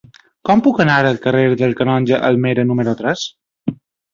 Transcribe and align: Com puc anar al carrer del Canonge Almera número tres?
Com 0.47 0.61
puc 0.67 0.79
anar 0.85 0.95
al 1.09 1.19
carrer 1.27 1.43
del 1.61 1.77
Canonge 1.81 2.23
Almera 2.31 2.67
número 2.71 2.97
tres? 3.03 3.31